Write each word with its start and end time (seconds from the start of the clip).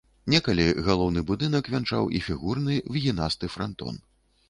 Некалі 0.33 0.63
галоўны 0.87 1.23
будынак 1.33 1.71
вянчаў 1.75 2.11
і 2.19 2.25
фігурны 2.31 2.81
выгінасты 2.97 3.55
франтон. 3.59 4.07